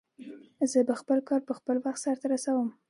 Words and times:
زه 0.71 0.79
به 0.87 0.93
خپل 1.01 1.19
کار 1.29 1.41
په 1.47 1.53
خپل 1.59 1.75
وخت 1.85 1.99
سرته 2.05 2.25
ورسوم 2.27 2.67